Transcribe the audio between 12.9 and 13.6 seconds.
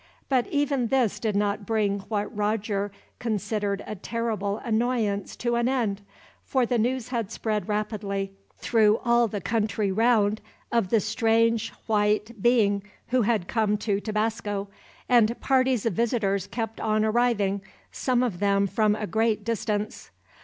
who had